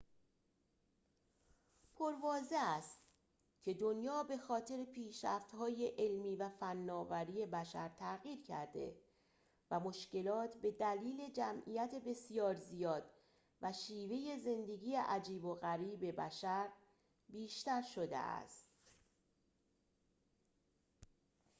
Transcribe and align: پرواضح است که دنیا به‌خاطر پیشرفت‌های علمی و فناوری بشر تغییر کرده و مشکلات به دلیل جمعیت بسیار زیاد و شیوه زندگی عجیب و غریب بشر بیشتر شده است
پرواضح 1.95 2.65
است 2.77 2.99
که 3.61 3.73
دنیا 3.73 4.23
به‌خاطر 4.23 4.85
پیشرفت‌های 4.85 5.87
علمی 5.97 6.35
و 6.35 6.49
فناوری 6.49 7.45
بشر 7.45 7.87
تغییر 7.89 8.41
کرده 8.43 8.95
و 9.71 9.79
مشکلات 9.79 10.57
به 10.57 10.71
دلیل 10.71 11.31
جمعیت 11.33 11.95
بسیار 12.07 12.53
زیاد 12.55 13.11
و 13.61 13.73
شیوه 13.73 14.37
زندگی 14.39 14.95
عجیب 14.95 15.45
و 15.45 15.55
غریب 15.55 16.15
بشر 16.21 16.69
بیشتر 17.29 17.81
شده 17.81 18.17
است 18.17 18.65